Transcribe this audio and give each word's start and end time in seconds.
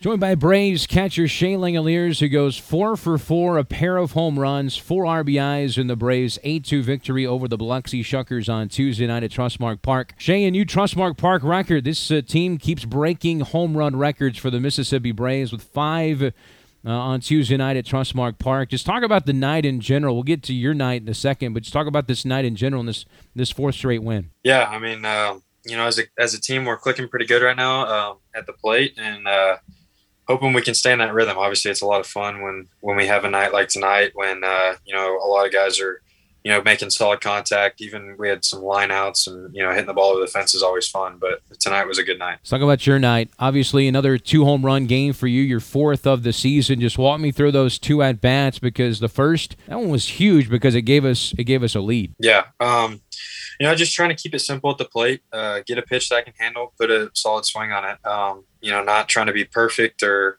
Joined 0.00 0.20
by 0.20 0.34
Braves 0.34 0.86
catcher 0.86 1.28
Shea 1.28 1.56
Langeliers, 1.56 2.20
who 2.20 2.28
goes 2.30 2.56
four 2.56 2.96
for 2.96 3.18
four, 3.18 3.58
a 3.58 3.64
pair 3.64 3.98
of 3.98 4.12
home 4.12 4.38
runs, 4.38 4.74
four 4.74 5.04
RBIs 5.04 5.76
in 5.76 5.88
the 5.88 5.94
Braves' 5.94 6.38
8 6.42 6.64
2 6.64 6.82
victory 6.82 7.26
over 7.26 7.46
the 7.46 7.58
Biloxi 7.58 8.02
Shuckers 8.02 8.50
on 8.50 8.70
Tuesday 8.70 9.06
night 9.06 9.24
at 9.24 9.30
Trustmark 9.30 9.82
Park. 9.82 10.14
Shea, 10.16 10.44
a 10.44 10.50
new 10.50 10.64
Trustmark 10.64 11.18
Park 11.18 11.42
record. 11.44 11.84
This 11.84 12.10
uh, 12.10 12.22
team 12.26 12.56
keeps 12.56 12.86
breaking 12.86 13.40
home 13.40 13.76
run 13.76 13.94
records 13.94 14.38
for 14.38 14.48
the 14.48 14.58
Mississippi 14.58 15.12
Braves 15.12 15.52
with 15.52 15.64
five 15.64 16.22
uh, 16.22 16.30
on 16.82 17.20
Tuesday 17.20 17.58
night 17.58 17.76
at 17.76 17.84
Trustmark 17.84 18.38
Park. 18.38 18.70
Just 18.70 18.86
talk 18.86 19.02
about 19.02 19.26
the 19.26 19.34
night 19.34 19.66
in 19.66 19.80
general. 19.80 20.14
We'll 20.14 20.22
get 20.22 20.42
to 20.44 20.54
your 20.54 20.72
night 20.72 21.02
in 21.02 21.10
a 21.10 21.14
second, 21.14 21.52
but 21.52 21.64
just 21.64 21.74
talk 21.74 21.86
about 21.86 22.06
this 22.06 22.24
night 22.24 22.46
in 22.46 22.56
general 22.56 22.80
and 22.80 22.88
this, 22.88 23.04
this 23.34 23.50
fourth 23.50 23.74
straight 23.74 24.02
win. 24.02 24.30
Yeah, 24.44 24.66
I 24.66 24.78
mean, 24.78 25.04
uh, 25.04 25.40
you 25.66 25.76
know, 25.76 25.84
as 25.84 25.98
a, 25.98 26.04
as 26.18 26.32
a 26.32 26.40
team, 26.40 26.64
we're 26.64 26.78
clicking 26.78 27.06
pretty 27.06 27.26
good 27.26 27.42
right 27.42 27.54
now 27.54 28.12
um, 28.12 28.16
at 28.34 28.46
the 28.46 28.54
plate. 28.54 28.94
And, 28.96 29.28
uh, 29.28 29.56
hoping 30.30 30.52
we 30.52 30.62
can 30.62 30.74
stay 30.74 30.92
in 30.92 31.00
that 31.00 31.12
rhythm. 31.12 31.36
Obviously, 31.36 31.72
it's 31.72 31.80
a 31.80 31.86
lot 31.86 31.98
of 31.98 32.06
fun 32.06 32.40
when 32.40 32.68
when 32.80 32.96
we 32.96 33.08
have 33.08 33.24
a 33.24 33.30
night 33.30 33.52
like 33.52 33.68
tonight, 33.68 34.12
when 34.14 34.44
uh, 34.44 34.74
you 34.86 34.94
know 34.94 35.18
a 35.18 35.26
lot 35.26 35.44
of 35.44 35.52
guys 35.52 35.80
are 35.80 36.00
you 36.44 36.50
know 36.50 36.62
making 36.62 36.90
solid 36.90 37.20
contact. 37.20 37.80
Even 37.80 38.16
we 38.18 38.28
had 38.28 38.44
some 38.44 38.60
lineouts 38.60 39.26
and 39.26 39.54
you 39.54 39.62
know 39.62 39.70
hitting 39.70 39.86
the 39.86 39.92
ball 39.92 40.12
over 40.12 40.20
the 40.20 40.26
fence 40.26 40.54
is 40.54 40.62
always 40.62 40.88
fun. 40.88 41.18
But 41.18 41.40
tonight 41.58 41.86
was 41.86 41.98
a 41.98 42.02
good 42.02 42.18
night. 42.18 42.38
Let's 42.40 42.50
talk 42.50 42.60
about 42.60 42.86
your 42.86 42.98
night. 42.98 43.30
Obviously, 43.38 43.86
another 43.88 44.18
two 44.18 44.44
home 44.44 44.64
run 44.64 44.86
game 44.86 45.12
for 45.12 45.26
you, 45.26 45.42
your 45.42 45.60
fourth 45.60 46.06
of 46.06 46.22
the 46.22 46.32
season. 46.32 46.80
Just 46.80 46.98
walk 46.98 47.20
me 47.20 47.32
through 47.32 47.52
those 47.52 47.78
two 47.78 48.02
at 48.02 48.20
bats 48.20 48.58
because 48.58 49.00
the 49.00 49.08
first 49.08 49.56
that 49.66 49.78
one 49.78 49.90
was 49.90 50.20
huge 50.20 50.48
because 50.48 50.74
it 50.74 50.82
gave 50.82 51.04
us 51.04 51.34
it 51.38 51.44
gave 51.44 51.62
us 51.62 51.74
a 51.74 51.80
lead. 51.80 52.14
Yeah. 52.18 52.44
Um, 52.58 53.00
you 53.58 53.66
know, 53.66 53.74
just 53.74 53.94
trying 53.94 54.08
to 54.08 54.14
keep 54.14 54.34
it 54.34 54.38
simple 54.38 54.70
at 54.70 54.78
the 54.78 54.86
plate, 54.86 55.20
uh, 55.32 55.60
get 55.66 55.76
a 55.76 55.82
pitch 55.82 56.08
that 56.08 56.16
I 56.16 56.22
can 56.22 56.32
handle, 56.38 56.72
put 56.78 56.90
a 56.90 57.10
solid 57.12 57.44
swing 57.44 57.72
on 57.72 57.84
it. 57.84 58.06
Um, 58.06 58.44
you 58.62 58.70
know, 58.70 58.82
not 58.82 59.08
trying 59.08 59.26
to 59.26 59.34
be 59.34 59.44
perfect 59.44 60.02
or, 60.02 60.38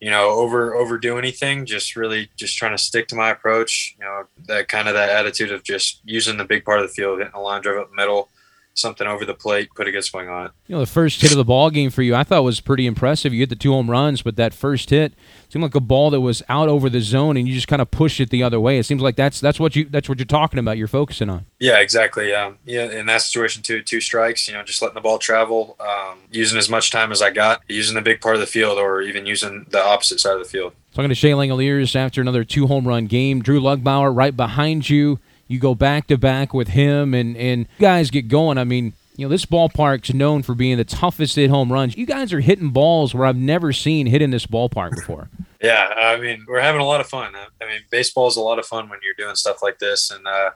you 0.00 0.10
know, 0.10 0.30
over 0.30 0.74
overdo 0.74 1.18
anything. 1.18 1.66
Just 1.66 1.96
really 1.96 2.30
just 2.36 2.56
trying 2.56 2.76
to 2.76 2.82
stick 2.82 3.08
to 3.08 3.16
my 3.16 3.30
approach. 3.30 3.96
You 3.98 4.04
know, 4.04 4.24
that 4.46 4.68
kind 4.68 4.88
of 4.88 4.94
that 4.94 5.10
attitude 5.10 5.52
of 5.52 5.62
just 5.62 6.00
using 6.04 6.36
the 6.36 6.44
big 6.44 6.64
part 6.64 6.80
of 6.80 6.86
the 6.86 6.92
field, 6.92 7.18
hitting 7.18 7.34
a 7.34 7.40
line 7.40 7.62
drive 7.62 7.78
up 7.78 7.90
the 7.90 7.96
middle, 7.96 8.30
something 8.78 9.06
over 9.06 9.24
the 9.24 9.34
plate, 9.34 9.68
put 9.74 9.88
a 9.88 9.92
good 9.92 10.04
swing 10.04 10.28
on 10.28 10.46
it. 10.46 10.52
You 10.66 10.74
know, 10.74 10.80
the 10.80 10.86
first 10.86 11.20
hit 11.20 11.30
of 11.30 11.36
the 11.36 11.44
ball 11.44 11.70
game 11.70 11.90
for 11.90 12.02
you, 12.02 12.14
I 12.14 12.24
thought 12.24 12.44
was 12.44 12.60
pretty 12.60 12.86
impressive. 12.86 13.32
You 13.32 13.40
hit 13.40 13.48
the 13.48 13.56
two 13.56 13.72
home 13.72 13.90
runs, 13.90 14.22
but 14.22 14.36
that 14.36 14.54
first 14.54 14.90
hit 14.90 15.14
seemed 15.48 15.62
like 15.62 15.74
a 15.74 15.80
ball 15.80 16.10
that 16.10 16.20
was 16.20 16.42
out 16.48 16.68
over 16.68 16.90
the 16.90 17.00
zone, 17.00 17.36
and 17.36 17.48
you 17.48 17.54
just 17.54 17.68
kind 17.68 17.82
of 17.82 17.90
pushed 17.90 18.20
it 18.20 18.30
the 18.30 18.42
other 18.42 18.60
way. 18.60 18.78
It 18.78 18.84
seems 18.84 19.02
like 19.02 19.16
that's 19.16 19.40
that's 19.40 19.58
what 19.58 19.74
you 19.76 19.84
that's 19.86 20.08
what 20.08 20.18
you're 20.18 20.26
talking 20.26 20.58
about. 20.58 20.76
You're 20.76 20.88
focusing 20.88 21.30
on. 21.30 21.46
Yeah, 21.58 21.80
exactly. 21.80 22.32
Um, 22.34 22.58
yeah, 22.64 22.84
in 22.84 23.06
that 23.06 23.22
situation 23.22 23.62
too, 23.62 23.82
two 23.82 24.00
strikes. 24.00 24.46
You 24.48 24.54
know, 24.54 24.62
just 24.62 24.82
letting 24.82 24.94
the 24.94 25.00
ball 25.00 25.18
travel, 25.18 25.76
um, 25.80 26.18
using 26.30 26.58
as 26.58 26.68
much 26.68 26.90
time 26.90 27.12
as 27.12 27.22
I 27.22 27.30
got, 27.30 27.62
using 27.68 27.94
the 27.94 28.02
big 28.02 28.20
part 28.20 28.34
of 28.34 28.40
the 28.40 28.46
field, 28.46 28.78
or 28.78 29.02
even 29.02 29.26
using 29.26 29.66
the 29.70 29.82
opposite 29.82 30.20
side 30.20 30.34
of 30.34 30.40
the 30.40 30.48
field. 30.48 30.72
Talking 30.94 31.10
to 31.10 31.14
Shea 31.14 31.30
Langeliers 31.30 31.94
after 31.94 32.20
another 32.20 32.44
two 32.44 32.66
home 32.66 32.86
run 32.86 33.06
game. 33.06 33.42
Drew 33.42 33.60
Lugbauer 33.60 34.14
right 34.14 34.36
behind 34.36 34.90
you. 34.90 35.18
You 35.48 35.58
go 35.58 35.74
back 35.74 36.06
to 36.08 36.18
back 36.18 36.54
with 36.54 36.68
him, 36.68 37.14
and 37.14 37.36
and 37.36 37.66
guys 37.78 38.10
get 38.10 38.28
going. 38.28 38.58
I 38.58 38.64
mean, 38.64 38.92
you 39.18 39.26
know, 39.26 39.30
this 39.30 39.44
ballpark's 39.44 40.14
known 40.14 40.44
for 40.44 40.54
being 40.54 40.76
the 40.76 40.84
toughest 40.84 41.34
hit 41.34 41.50
home 41.50 41.72
runs. 41.72 41.96
You 41.96 42.06
guys 42.06 42.32
are 42.32 42.38
hitting 42.38 42.70
balls 42.70 43.12
where 43.12 43.26
I've 43.26 43.36
never 43.36 43.72
seen 43.72 44.06
hit 44.06 44.22
in 44.22 44.30
this 44.30 44.46
ballpark 44.46 44.94
before. 44.94 45.28
yeah, 45.60 45.92
I 45.96 46.20
mean, 46.20 46.44
we're 46.46 46.60
having 46.60 46.80
a 46.80 46.84
lot 46.84 47.00
of 47.00 47.08
fun. 47.08 47.34
I 47.34 47.66
mean, 47.66 47.80
baseball 47.90 48.28
is 48.28 48.36
a 48.36 48.40
lot 48.40 48.60
of 48.60 48.66
fun 48.66 48.88
when 48.88 49.00
you're 49.02 49.14
doing 49.14 49.34
stuff 49.34 49.60
like 49.60 49.80
this. 49.80 50.12
And 50.12 50.24
uh, 50.24 50.50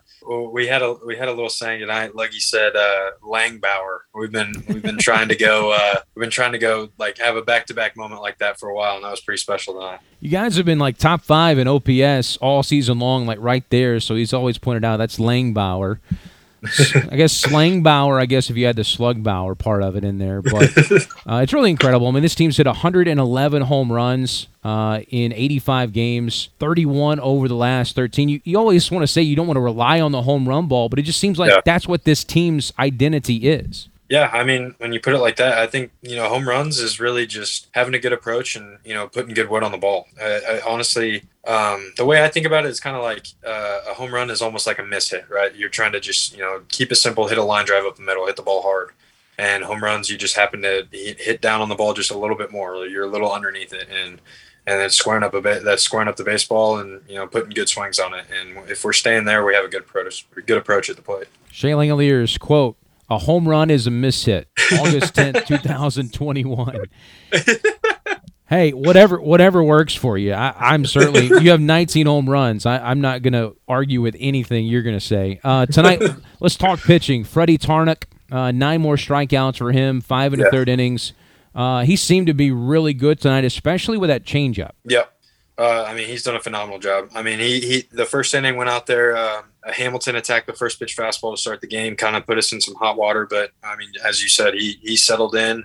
we 0.52 0.68
had 0.68 0.80
a 0.80 0.92
we 1.04 1.16
had 1.16 1.26
a 1.26 1.32
little 1.32 1.48
saying 1.48 1.80
tonight. 1.80 2.14
Like 2.14 2.32
you 2.32 2.40
said, 2.40 2.76
uh, 2.76 3.10
Lugbauer. 3.20 3.98
We've 4.14 4.30
been 4.30 4.52
we've 4.68 4.80
been 4.80 4.98
trying 4.98 5.26
to 5.30 5.36
go. 5.36 5.72
Uh, 5.72 5.96
we've 6.14 6.22
been 6.22 6.30
trying 6.30 6.52
to 6.52 6.58
go 6.58 6.90
like 6.98 7.18
have 7.18 7.34
a 7.34 7.42
back 7.42 7.66
to 7.66 7.74
back 7.74 7.96
moment 7.96 8.22
like 8.22 8.38
that 8.38 8.60
for 8.60 8.68
a 8.68 8.74
while, 8.76 8.94
and 8.94 9.04
that 9.04 9.10
was 9.10 9.20
pretty 9.20 9.38
special 9.38 9.74
tonight. 9.74 9.98
You 10.20 10.30
guys 10.30 10.54
have 10.54 10.66
been 10.66 10.78
like 10.78 10.98
top 10.98 11.22
five 11.22 11.58
in 11.58 11.66
OPS 11.66 12.36
all 12.36 12.62
season 12.62 13.00
long, 13.00 13.26
like 13.26 13.40
right 13.40 13.68
there. 13.70 13.98
So 13.98 14.14
he's 14.14 14.32
always 14.32 14.56
pointed 14.56 14.84
out 14.84 14.98
that's 14.98 15.18
Lugbauer. 15.18 15.98
I 16.64 17.16
guess 17.16 17.32
slang 17.32 17.82
Slangbauer, 17.82 18.20
I 18.20 18.26
guess 18.26 18.48
if 18.48 18.56
you 18.56 18.66
had 18.66 18.76
the 18.76 18.84
slug 18.84 19.22
Slugbauer 19.22 19.58
part 19.58 19.82
of 19.82 19.96
it 19.96 20.04
in 20.04 20.18
there, 20.18 20.42
but 20.42 20.62
uh, 21.26 21.40
it's 21.42 21.52
really 21.52 21.70
incredible. 21.70 22.06
I 22.06 22.12
mean, 22.12 22.22
this 22.22 22.34
team's 22.34 22.56
hit 22.56 22.66
111 22.66 23.62
home 23.62 23.92
runs 23.92 24.46
uh, 24.62 25.00
in 25.08 25.32
85 25.32 25.92
games, 25.92 26.50
31 26.60 27.18
over 27.20 27.48
the 27.48 27.56
last 27.56 27.96
13. 27.96 28.28
You, 28.28 28.40
you 28.44 28.58
always 28.58 28.90
want 28.90 29.02
to 29.02 29.08
say 29.08 29.22
you 29.22 29.34
don't 29.34 29.48
want 29.48 29.56
to 29.56 29.62
rely 29.62 30.00
on 30.00 30.12
the 30.12 30.22
home 30.22 30.48
run 30.48 30.68
ball, 30.68 30.88
but 30.88 30.98
it 30.98 31.02
just 31.02 31.18
seems 31.18 31.38
like 31.38 31.50
yeah. 31.50 31.60
that's 31.64 31.88
what 31.88 32.04
this 32.04 32.22
team's 32.22 32.72
identity 32.78 33.48
is. 33.48 33.88
Yeah, 34.12 34.28
I 34.30 34.44
mean, 34.44 34.74
when 34.76 34.92
you 34.92 35.00
put 35.00 35.14
it 35.14 35.20
like 35.20 35.36
that, 35.36 35.56
I 35.56 35.66
think 35.66 35.90
you 36.02 36.16
know 36.16 36.28
home 36.28 36.46
runs 36.46 36.78
is 36.78 37.00
really 37.00 37.26
just 37.26 37.68
having 37.72 37.94
a 37.94 37.98
good 37.98 38.12
approach 38.12 38.56
and 38.56 38.76
you 38.84 38.92
know 38.92 39.08
putting 39.08 39.32
good 39.32 39.48
wood 39.48 39.62
on 39.62 39.72
the 39.72 39.78
ball. 39.78 40.06
I, 40.20 40.40
I 40.50 40.60
honestly, 40.68 41.22
um, 41.46 41.94
the 41.96 42.04
way 42.04 42.22
I 42.22 42.28
think 42.28 42.44
about 42.44 42.66
it 42.66 42.68
is 42.68 42.78
kind 42.78 42.94
of 42.94 43.02
like 43.02 43.28
uh, 43.42 43.80
a 43.88 43.94
home 43.94 44.12
run 44.12 44.28
is 44.28 44.42
almost 44.42 44.66
like 44.66 44.78
a 44.78 44.82
miss 44.82 45.08
hit, 45.08 45.24
right? 45.30 45.56
You're 45.56 45.70
trying 45.70 45.92
to 45.92 46.00
just 46.00 46.34
you 46.34 46.40
know 46.40 46.60
keep 46.68 46.92
it 46.92 46.96
simple, 46.96 47.26
hit 47.26 47.38
a 47.38 47.42
line 47.42 47.64
drive 47.64 47.86
up 47.86 47.96
the 47.96 48.02
middle, 48.02 48.26
hit 48.26 48.36
the 48.36 48.42
ball 48.42 48.60
hard, 48.60 48.90
and 49.38 49.64
home 49.64 49.82
runs 49.82 50.10
you 50.10 50.18
just 50.18 50.36
happen 50.36 50.60
to 50.60 50.86
hit 50.92 51.40
down 51.40 51.62
on 51.62 51.70
the 51.70 51.74
ball 51.74 51.94
just 51.94 52.10
a 52.10 52.18
little 52.18 52.36
bit 52.36 52.52
more. 52.52 52.84
You're 52.84 53.06
a 53.06 53.10
little 53.10 53.32
underneath 53.32 53.72
it, 53.72 53.88
and 53.88 54.20
and 54.66 54.78
then 54.78 54.90
squaring 54.90 55.22
up 55.22 55.32
a 55.32 55.40
bit. 55.40 55.64
That's 55.64 55.82
squaring 55.82 56.08
up 56.08 56.16
the 56.16 56.24
baseball 56.24 56.76
and 56.76 57.00
you 57.08 57.14
know 57.14 57.26
putting 57.26 57.48
good 57.48 57.70
swings 57.70 57.98
on 57.98 58.12
it. 58.12 58.26
And 58.30 58.68
if 58.68 58.84
we're 58.84 58.92
staying 58.92 59.24
there, 59.24 59.42
we 59.42 59.54
have 59.54 59.64
a 59.64 59.68
good 59.68 59.84
approach, 59.84 60.26
good 60.44 60.58
approach 60.58 60.90
at 60.90 60.96
the 60.96 61.02
plate. 61.02 61.28
Shea 61.50 61.70
Langeliers 61.70 62.38
quote 62.38 62.76
a 63.08 63.18
home 63.18 63.48
run 63.48 63.70
is 63.70 63.86
a 63.86 63.90
miss 63.90 64.24
hit. 64.24 64.48
August 64.72 65.14
10th, 65.16 65.46
2021. 65.46 66.84
hey, 68.48 68.72
whatever 68.72 69.20
whatever 69.20 69.62
works 69.62 69.94
for 69.94 70.16
you. 70.16 70.32
I, 70.32 70.74
am 70.74 70.84
certainly 70.86 71.26
you 71.26 71.50
have 71.50 71.60
19 71.60 72.06
home 72.06 72.28
runs. 72.28 72.66
I, 72.66 72.90
am 72.90 73.00
not 73.00 73.22
going 73.22 73.34
to 73.34 73.56
argue 73.68 74.00
with 74.00 74.16
anything 74.18 74.66
you're 74.66 74.82
going 74.82 74.96
to 74.96 75.04
say. 75.04 75.40
Uh, 75.42 75.66
tonight, 75.66 76.02
let's 76.40 76.56
talk 76.56 76.80
pitching. 76.80 77.24
Freddy 77.24 77.58
Tarnok, 77.58 78.04
uh, 78.30 78.50
nine 78.50 78.80
more 78.80 78.96
strikeouts 78.96 79.58
for 79.58 79.72
him, 79.72 80.00
five 80.00 80.32
and 80.32 80.40
yeah. 80.40 80.48
a 80.48 80.50
third 80.50 80.68
innings. 80.68 81.12
Uh, 81.54 81.84
he 81.84 81.96
seemed 81.96 82.26
to 82.28 82.34
be 82.34 82.50
really 82.50 82.94
good 82.94 83.20
tonight, 83.20 83.44
especially 83.44 83.98
with 83.98 84.08
that 84.08 84.24
changeup. 84.24 84.72
Yep. 84.84 85.12
Uh, 85.58 85.84
I 85.86 85.94
mean, 85.94 86.08
he's 86.08 86.22
done 86.22 86.34
a 86.34 86.40
phenomenal 86.40 86.78
job. 86.78 87.10
I 87.14 87.22
mean, 87.22 87.38
he, 87.38 87.60
he 87.60 87.88
the 87.92 88.06
first 88.06 88.32
inning 88.34 88.56
went 88.56 88.70
out 88.70 88.86
there. 88.86 89.16
Uh, 89.16 89.42
Hamilton 89.64 90.16
attacked 90.16 90.46
the 90.46 90.54
first 90.54 90.78
pitch 90.78 90.96
fastball 90.96 91.34
to 91.34 91.40
start 91.40 91.60
the 91.60 91.66
game, 91.66 91.94
kind 91.94 92.16
of 92.16 92.26
put 92.26 92.38
us 92.38 92.52
in 92.52 92.60
some 92.60 92.74
hot 92.74 92.96
water. 92.96 93.26
But 93.28 93.50
I 93.62 93.76
mean, 93.76 93.90
as 94.04 94.22
you 94.22 94.28
said, 94.28 94.54
he 94.54 94.78
he 94.82 94.96
settled 94.96 95.34
in, 95.34 95.64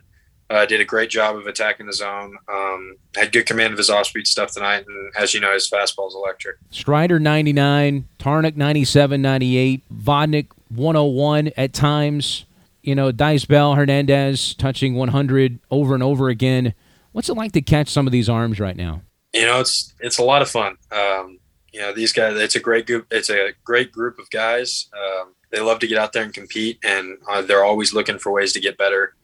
uh, 0.50 0.66
did 0.66 0.82
a 0.82 0.86
great 0.86 1.10
job 1.10 1.38
of 1.38 1.48
attacking 1.48 1.86
the 1.86 1.94
zone. 1.94 2.38
Um, 2.52 2.98
had 3.16 3.32
good 3.32 3.46
command 3.46 3.72
of 3.72 3.78
his 3.78 3.90
off 3.90 4.08
speed 4.08 4.28
stuff 4.28 4.54
tonight, 4.54 4.86
and 4.88 5.14
as 5.18 5.34
you 5.34 5.40
know, 5.40 5.54
his 5.54 5.70
fastball 5.70 6.10
is 6.10 6.16
electric. 6.16 6.58
Strider 6.70 7.20
ninety 7.20 7.54
nine, 7.54 8.08
Tarnok 8.20 8.56
97, 8.56 9.22
98, 9.22 9.84
Vodnik 9.94 10.48
one 10.70 10.96
hundred 10.96 11.00
oh 11.00 11.06
one 11.06 11.52
at 11.56 11.74
times. 11.74 12.46
You 12.82 12.96
know, 12.96 13.12
Daysbel, 13.12 13.76
Hernandez 13.76 14.54
touching 14.54 14.96
one 14.96 15.10
hundred 15.10 15.60
over 15.72 15.94
and 15.94 16.04
over 16.04 16.30
again. 16.30 16.74
What's 17.14 17.30
it 17.30 17.34
like 17.34 17.54
to 17.54 17.62
catch 17.62 17.90
some 17.90 18.06
of 18.06 18.12
these 18.12 18.30
arms 18.30 18.60
right 18.60 18.76
now? 18.76 19.02
You 19.38 19.46
know, 19.46 19.60
it's 19.60 19.94
it's 20.00 20.18
a 20.18 20.24
lot 20.24 20.42
of 20.42 20.50
fun. 20.50 20.78
Um, 20.92 21.40
you 21.74 21.80
know, 21.80 21.94
these 21.94 22.14
guys. 22.14 22.40
It's 22.40 22.56
a 22.56 22.60
great 22.60 22.88
group. 22.88 23.08
It's 23.12 23.30
a 23.30 23.52
great 23.64 23.92
group 23.92 24.20
of 24.20 24.30
guys. 24.30 24.90
Um, 24.94 25.34
they 25.52 25.60
love 25.60 25.80
to 25.80 25.88
get 25.88 25.98
out 25.98 26.14
there 26.14 26.24
and 26.24 26.34
compete, 26.34 26.80
and 26.84 27.18
uh, 27.30 27.42
they're 27.42 27.64
always 27.64 27.94
looking 27.94 28.20
for 28.20 28.32
ways 28.32 28.54
to 28.54 28.60
get 28.60 28.78
better. 28.78 29.16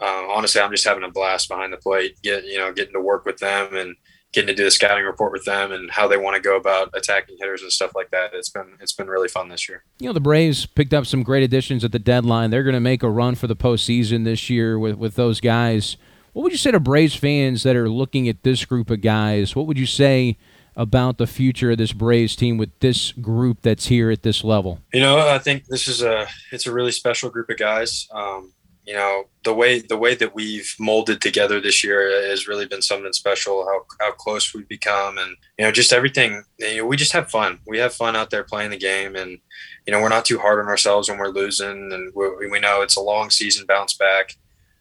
Uh, 0.00 0.26
honestly, 0.30 0.60
I'm 0.60 0.70
just 0.70 0.86
having 0.86 1.04
a 1.04 1.10
blast 1.10 1.48
behind 1.48 1.72
the 1.72 1.76
plate. 1.76 2.16
Get 2.22 2.44
you 2.44 2.58
know, 2.58 2.72
getting 2.72 2.94
to 2.94 3.00
work 3.00 3.24
with 3.26 3.38
them 3.38 3.74
and 3.74 3.96
getting 4.32 4.48
to 4.48 4.54
do 4.54 4.64
the 4.64 4.70
scouting 4.70 5.04
report 5.04 5.32
with 5.32 5.44
them 5.44 5.72
and 5.72 5.90
how 5.90 6.06
they 6.06 6.16
want 6.16 6.36
to 6.36 6.42
go 6.42 6.56
about 6.56 6.90
attacking 6.94 7.36
hitters 7.38 7.62
and 7.62 7.72
stuff 7.72 7.92
like 7.94 8.10
that. 8.10 8.30
It's 8.34 8.50
been 8.50 8.76
it's 8.80 8.92
been 8.92 9.08
really 9.08 9.28
fun 9.28 9.48
this 9.48 9.68
year. 9.68 9.84
You 9.98 10.06
know, 10.06 10.12
the 10.12 10.20
Braves 10.20 10.66
picked 10.66 10.94
up 10.94 11.06
some 11.06 11.22
great 11.22 11.42
additions 11.42 11.84
at 11.84 11.92
the 11.92 11.98
deadline. 11.98 12.50
They're 12.50 12.62
going 12.62 12.74
to 12.74 12.80
make 12.80 13.02
a 13.02 13.10
run 13.10 13.34
for 13.34 13.46
the 13.46 13.56
postseason 13.56 14.24
this 14.24 14.48
year 14.48 14.78
with 14.78 14.96
with 14.96 15.14
those 15.14 15.40
guys. 15.40 15.96
What 16.32 16.42
would 16.42 16.52
you 16.52 16.58
say 16.58 16.70
to 16.70 16.80
Braves 16.80 17.14
fans 17.14 17.62
that 17.62 17.76
are 17.76 17.88
looking 17.88 18.28
at 18.28 18.42
this 18.42 18.64
group 18.64 18.90
of 18.90 19.00
guys? 19.00 19.56
What 19.56 19.66
would 19.66 19.78
you 19.78 19.86
say 19.86 20.36
about 20.76 21.18
the 21.18 21.26
future 21.26 21.72
of 21.72 21.78
this 21.78 21.92
Braves 21.92 22.36
team 22.36 22.56
with 22.56 22.70
this 22.78 23.12
group 23.12 23.62
that's 23.62 23.86
here 23.86 24.10
at 24.10 24.22
this 24.22 24.44
level? 24.44 24.80
You 24.92 25.00
know, 25.00 25.18
I 25.18 25.38
think 25.38 25.66
this 25.66 25.88
is 25.88 26.02
a 26.02 26.26
it's 26.52 26.66
a 26.66 26.72
really 26.72 26.92
special 26.92 27.30
group 27.30 27.50
of 27.50 27.58
guys. 27.58 28.06
Um, 28.12 28.52
you 28.84 28.94
know, 28.94 29.24
the 29.44 29.52
way 29.52 29.80
the 29.80 29.98
way 29.98 30.14
that 30.14 30.34
we've 30.34 30.74
molded 30.78 31.20
together 31.20 31.60
this 31.60 31.82
year 31.82 32.08
has 32.28 32.46
really 32.46 32.66
been 32.66 32.80
something 32.80 33.12
special. 33.12 33.66
How 33.66 33.84
how 34.00 34.12
close 34.12 34.54
we've 34.54 34.68
become, 34.68 35.18
and 35.18 35.36
you 35.58 35.64
know, 35.64 35.72
just 35.72 35.92
everything. 35.92 36.44
You 36.58 36.78
know, 36.78 36.86
we 36.86 36.96
just 36.96 37.12
have 37.12 37.30
fun. 37.30 37.58
We 37.66 37.78
have 37.78 37.92
fun 37.92 38.16
out 38.16 38.30
there 38.30 38.44
playing 38.44 38.70
the 38.70 38.78
game, 38.78 39.16
and 39.16 39.38
you 39.86 39.92
know, 39.92 40.00
we're 40.00 40.08
not 40.08 40.24
too 40.24 40.38
hard 40.38 40.60
on 40.60 40.68
ourselves 40.68 41.08
when 41.08 41.18
we're 41.18 41.28
losing, 41.28 41.92
and 41.92 42.12
we, 42.14 42.48
we 42.48 42.60
know 42.60 42.82
it's 42.82 42.96
a 42.96 43.02
long 43.02 43.30
season 43.30 43.66
bounce 43.66 43.94
back 43.94 44.36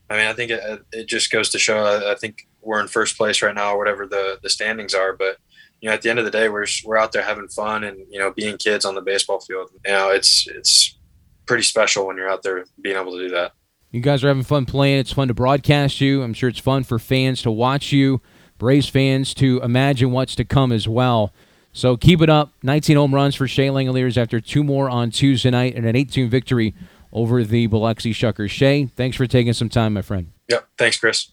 I 0.09 0.17
mean, 0.17 0.27
I 0.27 0.33
think 0.33 0.51
it, 0.51 0.81
it 0.91 1.07
just 1.07 1.31
goes 1.31 1.49
to 1.49 1.59
show. 1.59 1.83
I, 2.09 2.15
think 2.15 2.47
we're 2.61 2.79
in 2.79 2.87
first 2.87 3.17
place 3.17 3.41
right 3.41 3.53
now, 3.53 3.73
or 3.73 3.77
whatever 3.77 4.05
the 4.05 4.39
the 4.41 4.49
standings 4.49 4.93
are. 4.93 5.13
But 5.13 5.37
you 5.81 5.89
know, 5.89 5.93
at 5.93 6.01
the 6.01 6.09
end 6.09 6.19
of 6.19 6.25
the 6.25 6.31
day, 6.31 6.49
we're 6.49 6.65
we're 6.85 6.97
out 6.97 7.11
there 7.11 7.23
having 7.23 7.47
fun 7.49 7.83
and 7.83 7.99
you 8.09 8.19
know 8.19 8.31
being 8.31 8.57
kids 8.57 8.85
on 8.85 8.95
the 8.95 9.01
baseball 9.01 9.39
field. 9.39 9.69
You 9.85 9.91
know, 9.91 10.09
it's 10.09 10.47
it's 10.47 10.97
pretty 11.45 11.63
special 11.63 12.07
when 12.07 12.17
you're 12.17 12.29
out 12.29 12.43
there 12.43 12.65
being 12.81 12.97
able 12.97 13.11
to 13.13 13.27
do 13.27 13.29
that. 13.35 13.53
You 13.91 14.01
guys 14.01 14.23
are 14.23 14.27
having 14.27 14.43
fun 14.43 14.65
playing. 14.65 14.99
It's 14.99 15.13
fun 15.13 15.29
to 15.29 15.33
broadcast 15.33 16.01
you. 16.01 16.21
I'm 16.21 16.33
sure 16.33 16.49
it's 16.49 16.59
fun 16.59 16.83
for 16.83 16.99
fans 16.99 17.41
to 17.43 17.51
watch 17.51 17.91
you, 17.91 18.21
Braves 18.57 18.89
fans 18.89 19.33
to 19.35 19.61
imagine 19.61 20.11
what's 20.11 20.35
to 20.35 20.45
come 20.45 20.71
as 20.71 20.87
well. 20.87 21.33
So 21.71 21.95
keep 21.95 22.21
it 22.21 22.29
up. 22.29 22.51
19 22.63 22.97
home 22.97 23.13
runs 23.13 23.35
for 23.35 23.47
Shea 23.47 23.67
Langeliers 23.67 24.17
after 24.17 24.41
two 24.41 24.63
more 24.63 24.89
on 24.89 25.11
Tuesday 25.11 25.51
night 25.51 25.75
and 25.75 25.85
an 25.85 25.95
18 25.95 26.29
victory 26.29 26.73
over 27.11 27.43
the 27.43 27.67
Biloxi 27.67 28.13
Shucker. 28.13 28.49
Shea, 28.49 28.85
thanks 28.85 29.17
for 29.17 29.27
taking 29.27 29.53
some 29.53 29.69
time, 29.69 29.93
my 29.93 30.01
friend. 30.01 30.31
Yep. 30.49 30.67
Thanks, 30.77 30.97
Chris. 30.97 31.25